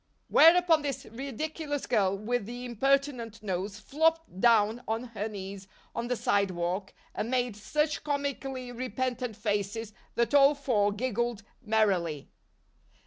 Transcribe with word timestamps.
Whereupon 0.29 0.81
this 0.81 1.05
ridiculous 1.05 1.85
girl 1.85 2.17
with 2.17 2.47
the 2.47 2.65
impertinent 2.65 3.43
nose 3.43 3.79
flopped 3.79 4.39
down 4.39 4.81
on 4.87 5.03
her 5.13 5.27
knees 5.29 5.67
on 5.93 6.07
the 6.07 6.15
sidewalk 6.15 6.91
and 7.13 7.29
made 7.29 7.55
such 7.55 8.03
comically 8.03 8.71
repentant 8.71 9.35
faces 9.35 9.93
that 10.15 10.33
all 10.33 10.55
four 10.55 10.91
giggled 10.91 11.43
merrily. 11.61 12.31